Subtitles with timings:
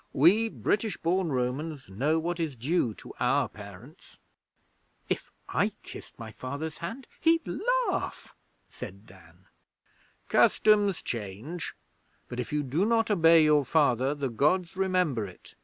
[0.13, 4.17] We British born Romans know what is due to our parents.'
[5.09, 7.47] 'If I kissed my Father's hand, he'd
[7.87, 8.33] laugh,'
[8.67, 9.45] said Dan.
[10.27, 11.75] 'Customs change;
[12.27, 15.53] but if you do not obey your Father, the Gods remember it.